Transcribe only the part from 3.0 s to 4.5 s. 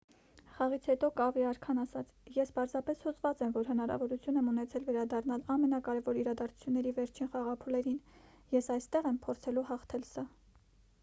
հուզված եմ որ հնարավորություն եմ